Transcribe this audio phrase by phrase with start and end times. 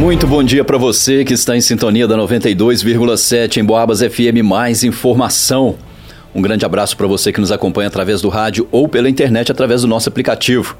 [0.00, 4.42] Muito bom dia para você que está em sintonia da 92,7 em Boabas FM.
[4.42, 5.76] Mais informação.
[6.34, 9.82] Um grande abraço para você que nos acompanha através do rádio ou pela internet através
[9.82, 10.74] do nosso aplicativo.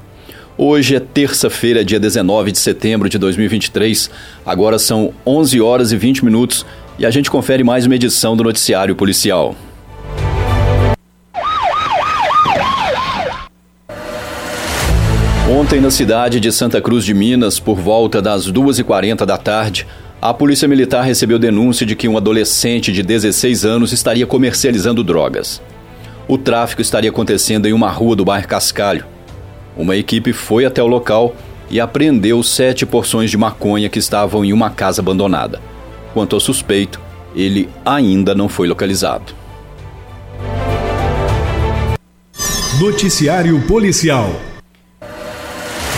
[0.57, 4.09] Hoje é terça-feira, dia 19 de setembro de 2023.
[4.43, 6.65] Agora são 11 horas e 20 minutos
[6.97, 9.55] e a gente confere mais uma edição do Noticiário Policial.
[15.53, 19.85] Ontem, na cidade de Santa Cruz de Minas, por volta das 2h40 da tarde,
[20.21, 25.61] a Polícia Militar recebeu denúncia de que um adolescente de 16 anos estaria comercializando drogas.
[26.25, 29.03] O tráfico estaria acontecendo em uma rua do bairro Cascalho.
[29.75, 31.35] Uma equipe foi até o local
[31.69, 35.59] e apreendeu sete porções de maconha que estavam em uma casa abandonada.
[36.13, 36.97] Quanto ao suspeito,
[37.35, 39.33] ele ainda não foi localizado.
[42.79, 44.31] Noticiário Policial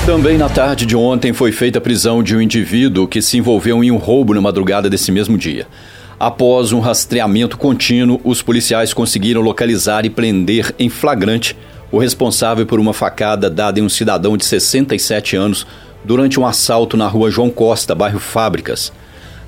[0.06, 3.82] também na tarde de ontem foi feita a prisão de um indivíduo que se envolveu
[3.82, 5.66] em um roubo na madrugada desse mesmo dia.
[6.20, 11.56] Após um rastreamento contínuo, os policiais conseguiram localizar e prender em flagrante
[11.90, 15.66] o responsável por uma facada dada em um cidadão de 67 anos
[16.04, 18.92] durante um assalto na rua João Costa, bairro Fábricas.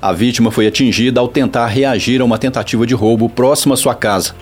[0.00, 3.94] A vítima foi atingida ao tentar reagir a uma tentativa de roubo próximo à sua
[3.94, 4.34] casa.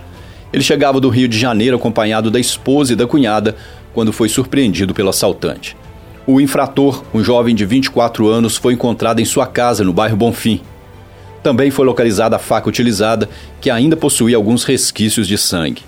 [0.53, 3.57] Ele chegava do Rio de Janeiro acompanhado da esposa e da cunhada
[3.93, 5.77] quando foi surpreendido pelo assaltante.
[6.27, 10.63] O infrator, um jovem de 24 anos, foi encontrado em sua casa no bairro Bonfim.
[11.43, 13.29] Também foi localizada a faca utilizada,
[13.61, 15.83] que ainda possuía alguns resquícios de sangue.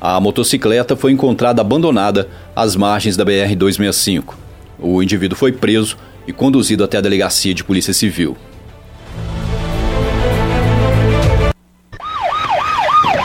[0.00, 4.34] A motocicleta foi encontrada abandonada às margens da BR-265.
[4.78, 8.36] O indivíduo foi preso e conduzido até a delegacia de Polícia Civil.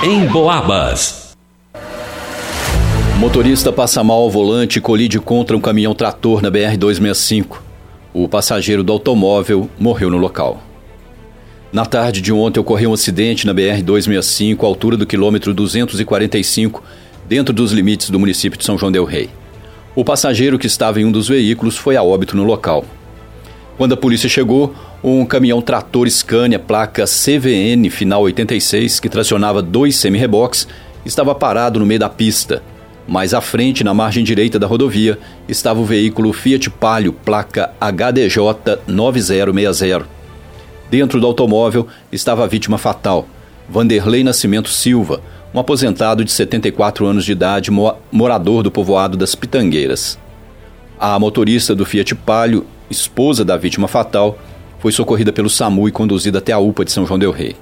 [0.03, 1.24] Em Boabas.
[3.17, 7.61] Motorista passa mal ao volante e colide contra um caminhão trator na BR-265.
[8.13, 10.61] O passageiro do automóvel morreu no local.
[11.71, 16.83] Na tarde de ontem ocorreu um acidente na BR-265, à altura do quilômetro 245,
[17.25, 19.29] dentro dos limites do município de São João del Rei.
[19.95, 22.83] O passageiro que estava em um dos veículos foi a óbito no local.
[23.77, 29.95] Quando a polícia chegou, um caminhão trator Scania, placa CVN final 86, que tracionava dois
[29.95, 30.67] semi-reboques,
[31.05, 32.61] estava parado no meio da pista
[33.07, 35.17] mais à frente, na margem direita da rodovia,
[35.47, 40.07] estava o veículo Fiat Palio, placa HDJ 9060.
[40.89, 43.27] Dentro do automóvel estava a vítima fatal,
[43.69, 45.21] Vanderlei Nascimento Silva,
[45.53, 47.71] um aposentado de 74 anos de idade,
[48.11, 50.17] morador do povoado das Pitangueiras.
[50.99, 54.37] A motorista do Fiat Palio, esposa da vítima fatal,
[54.79, 57.55] foi socorrida pelo SAMU e conduzida até a UPA de São João del Rei.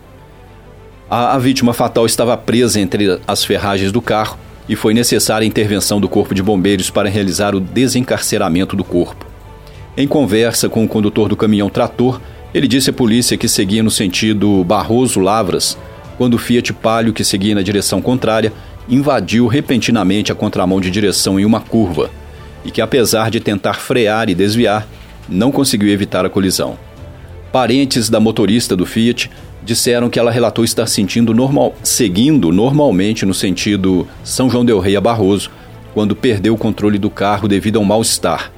[1.10, 4.38] A, a vítima fatal estava presa entre as ferragens do carro
[4.68, 9.26] e foi necessária a intervenção do Corpo de Bombeiros para realizar o desencarceramento do corpo.
[9.96, 12.20] Em conversa com o condutor do caminhão trator,
[12.54, 15.78] ele disse à polícia que seguia no sentido Barroso-Lavras,
[16.18, 18.54] quando o Fiat Palio, que seguia na direção contrária,
[18.88, 22.10] invadiu repentinamente a contramão de direção em uma curva
[22.64, 24.88] e que, apesar de tentar frear e desviar,
[25.28, 26.78] não conseguiu evitar a colisão.
[27.54, 29.30] Parentes da motorista do Fiat
[29.64, 34.96] disseram que ela relatou estar sentindo normal, seguindo normalmente no sentido São João del Rei
[34.96, 35.52] a Barroso,
[35.94, 38.52] quando perdeu o controle do carro devido a um mal-estar.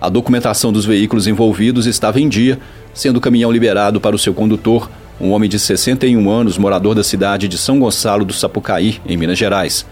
[0.00, 2.56] A documentação dos veículos envolvidos estava em dia,
[2.94, 4.88] sendo o caminhão liberado para o seu condutor,
[5.20, 9.38] um homem de 61 anos, morador da cidade de São Gonçalo do Sapucaí, em Minas
[9.38, 9.84] Gerais.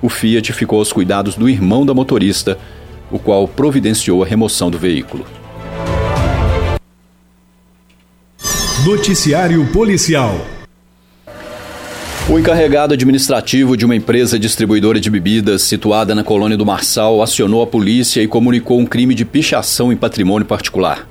[0.00, 2.56] O Fiat ficou aos cuidados do irmão da motorista,
[3.10, 5.26] o qual providenciou a remoção do veículo.
[8.84, 10.44] Noticiário Policial.
[12.28, 17.62] O encarregado administrativo de uma empresa distribuidora de bebidas situada na colônia do Marçal acionou
[17.62, 21.06] a polícia e comunicou um crime de pichação em patrimônio particular.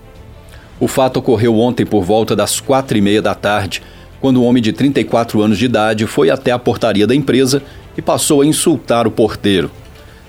[0.82, 3.82] O fato ocorreu ontem por volta das quatro e meia da tarde,
[4.20, 7.64] quando um homem de 34 anos de idade foi até a portaria da empresa
[7.98, 9.72] e passou a insultar o porteiro.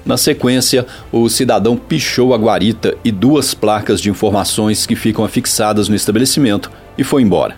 [0.07, 5.89] Na sequência, o cidadão pichou a guarita e duas placas de informações que ficam afixadas
[5.89, 7.57] no estabelecimento e foi embora.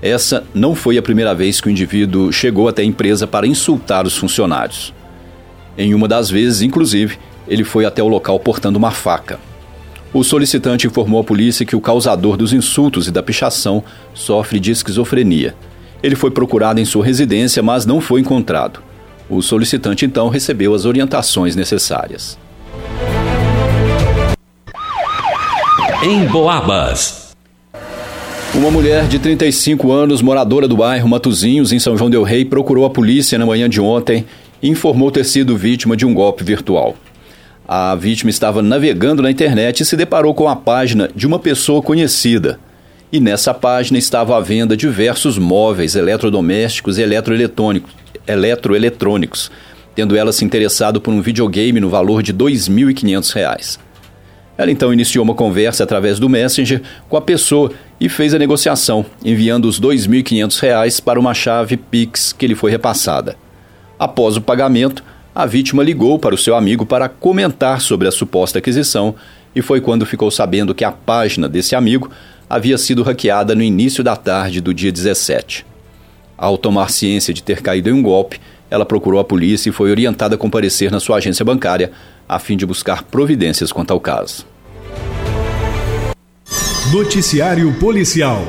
[0.00, 4.04] Essa não foi a primeira vez que o indivíduo chegou até a empresa para insultar
[4.04, 4.92] os funcionários.
[5.78, 9.38] Em uma das vezes, inclusive, ele foi até o local portando uma faca.
[10.12, 13.82] O solicitante informou à polícia que o causador dos insultos e da pichação
[14.12, 15.54] sofre de esquizofrenia.
[16.02, 18.82] Ele foi procurado em sua residência, mas não foi encontrado.
[19.30, 22.38] O solicitante então recebeu as orientações necessárias.
[26.02, 27.31] Em Boabas.
[28.54, 32.84] Uma mulher de 35 anos, moradora do bairro Matuzinhos, em São João Del Rei, procurou
[32.84, 34.26] a polícia na manhã de ontem
[34.62, 36.94] e informou ter sido vítima de um golpe virtual.
[37.66, 41.80] A vítima estava navegando na internet e se deparou com a página de uma pessoa
[41.80, 42.60] conhecida.
[43.10, 47.92] e nessa página estava à venda diversos móveis eletrodomésticos e eletroeletrônicos,
[48.26, 49.50] eletroeletrônicos
[49.94, 53.78] tendo ela se interessado por um videogame no valor de R$ 2.500.
[54.62, 59.04] Ela então iniciou uma conversa através do Messenger com a pessoa e fez a negociação,
[59.24, 63.34] enviando os R$ 2.500 para uma chave Pix que lhe foi repassada.
[63.98, 65.02] Após o pagamento,
[65.34, 69.16] a vítima ligou para o seu amigo para comentar sobre a suposta aquisição
[69.52, 72.08] e foi quando ficou sabendo que a página desse amigo
[72.48, 75.66] havia sido hackeada no início da tarde do dia 17.
[76.38, 79.90] Ao tomar ciência de ter caído em um golpe, ela procurou a polícia e foi
[79.90, 81.90] orientada a comparecer na sua agência bancária
[82.28, 84.51] a fim de buscar providências quanto ao caso.
[86.90, 88.44] Noticiário Policial.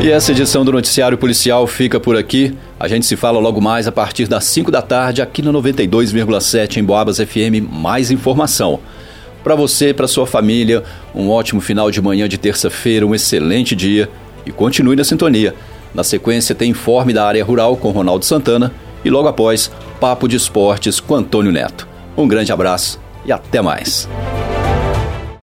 [0.00, 2.54] E essa edição do Noticiário Policial fica por aqui.
[2.78, 6.78] A gente se fala logo mais a partir das 5 da tarde aqui no 92,7
[6.78, 7.70] em Boabas FM.
[7.70, 8.80] Mais informação.
[9.44, 10.82] Para você para sua família,
[11.14, 14.10] um ótimo final de manhã de terça-feira, um excelente dia
[14.44, 15.54] e continue na sintonia.
[15.94, 18.72] Na sequência, tem informe da área rural com Ronaldo Santana
[19.04, 19.70] e logo após,
[20.00, 21.86] Papo de Esportes com Antônio Neto.
[22.16, 24.08] Um grande abraço e até mais.